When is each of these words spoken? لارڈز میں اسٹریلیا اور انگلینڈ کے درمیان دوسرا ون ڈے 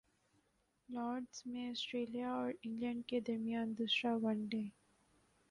لارڈز 0.89 1.41
میں 1.45 1.69
اسٹریلیا 1.71 2.31
اور 2.31 2.51
انگلینڈ 2.63 3.05
کے 3.07 3.19
درمیان 3.27 3.73
دوسرا 3.77 4.15
ون 4.21 4.45
ڈے 4.47 4.63